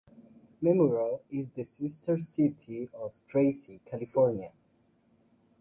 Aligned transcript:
Memuro 0.63 1.19
is 1.29 1.51
the 1.51 1.63
sister 1.63 2.17
city 2.17 2.89
of 2.91 3.13
Tracy, 3.27 3.81
California. 3.85 4.51